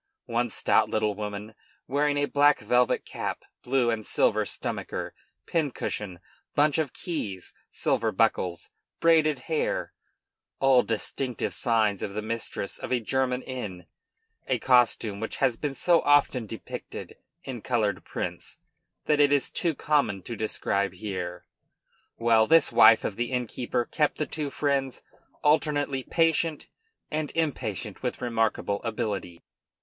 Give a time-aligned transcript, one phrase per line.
[0.25, 1.53] One stout little woman,
[1.87, 5.13] wearing a black velvet cap, blue and silver stomacher,
[5.45, 6.19] pincushion,
[6.55, 9.93] bunch of keys, silver buckles, braided hair,
[10.59, 13.85] all distinctive signs of the mistress of a German inn
[14.47, 18.57] (a costume which has been so often depicted in colored prints
[19.05, 21.45] that it is too common to describe here),
[22.17, 25.03] well, this wife of the innkeeper kept the two friends
[25.43, 26.69] alternately patient
[27.11, 29.43] and impatient with remarkable ability.